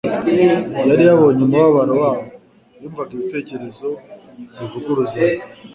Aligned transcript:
Yari 0.89 1.03
yabonye 1.09 1.41
umubabaro 1.43 1.93
wabo; 2.01 2.25
yumvaga 2.81 3.11
ibitekerezo 3.15 3.89
bivuguruzanya 4.57 5.41